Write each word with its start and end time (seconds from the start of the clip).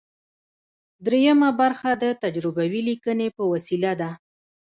دریمه 1.05 1.49
برخه 1.61 1.89
د 2.03 2.05
تجربوي 2.23 2.81
لیکنې 2.89 3.27
په 3.37 3.43
وسیله 3.53 3.91
ده. 4.01 4.09